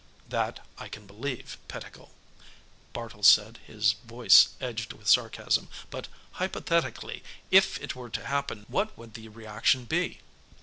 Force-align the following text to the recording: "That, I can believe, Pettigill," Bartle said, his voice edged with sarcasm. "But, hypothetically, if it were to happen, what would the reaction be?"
"That, 0.27 0.65
I 0.79 0.87
can 0.89 1.05
believe, 1.05 1.59
Pettigill," 1.67 2.09
Bartle 2.91 3.21
said, 3.21 3.59
his 3.67 3.91
voice 4.03 4.49
edged 4.59 4.93
with 4.93 5.07
sarcasm. 5.07 5.67
"But, 5.91 6.07
hypothetically, 6.31 7.21
if 7.51 7.79
it 7.83 7.95
were 7.95 8.09
to 8.09 8.25
happen, 8.25 8.65
what 8.67 8.97
would 8.97 9.13
the 9.13 9.27
reaction 9.27 9.85
be?" 9.85 10.19